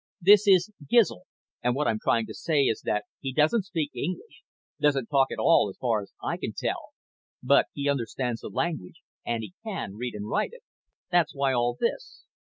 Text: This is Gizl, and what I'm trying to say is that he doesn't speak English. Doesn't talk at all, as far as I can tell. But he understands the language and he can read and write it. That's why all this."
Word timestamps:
This 0.19 0.47
is 0.47 0.71
Gizl, 0.91 1.25
and 1.61 1.75
what 1.75 1.87
I'm 1.87 1.99
trying 2.01 2.25
to 2.25 2.33
say 2.33 2.63
is 2.63 2.81
that 2.85 3.05
he 3.19 3.31
doesn't 3.31 3.65
speak 3.65 3.91
English. 3.93 4.41
Doesn't 4.79 5.11
talk 5.11 5.27
at 5.31 5.37
all, 5.37 5.69
as 5.69 5.77
far 5.77 6.01
as 6.01 6.11
I 6.23 6.37
can 6.37 6.53
tell. 6.57 6.93
But 7.43 7.67
he 7.73 7.87
understands 7.87 8.41
the 8.41 8.49
language 8.49 9.03
and 9.23 9.43
he 9.43 9.53
can 9.63 9.97
read 9.97 10.15
and 10.15 10.27
write 10.27 10.53
it. 10.53 10.63
That's 11.11 11.35
why 11.35 11.53
all 11.53 11.77
this." 11.79 12.23